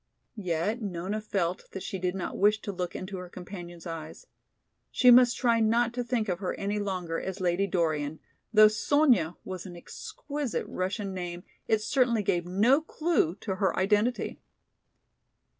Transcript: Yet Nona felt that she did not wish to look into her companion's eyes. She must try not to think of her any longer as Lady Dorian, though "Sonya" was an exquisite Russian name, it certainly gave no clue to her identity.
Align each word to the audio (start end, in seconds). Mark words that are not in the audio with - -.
Yet 0.41 0.81
Nona 0.81 1.21
felt 1.21 1.69
that 1.73 1.83
she 1.83 1.99
did 1.99 2.15
not 2.15 2.35
wish 2.35 2.59
to 2.61 2.71
look 2.71 2.95
into 2.95 3.17
her 3.17 3.29
companion's 3.29 3.85
eyes. 3.85 4.25
She 4.89 5.11
must 5.11 5.37
try 5.37 5.59
not 5.59 5.93
to 5.93 6.03
think 6.03 6.27
of 6.27 6.39
her 6.39 6.55
any 6.55 6.79
longer 6.79 7.19
as 7.21 7.39
Lady 7.39 7.67
Dorian, 7.67 8.19
though 8.51 8.67
"Sonya" 8.67 9.35
was 9.45 9.67
an 9.67 9.75
exquisite 9.77 10.65
Russian 10.67 11.13
name, 11.13 11.43
it 11.67 11.83
certainly 11.83 12.23
gave 12.23 12.47
no 12.47 12.81
clue 12.81 13.35
to 13.41 13.57
her 13.57 13.77
identity. 13.77 14.39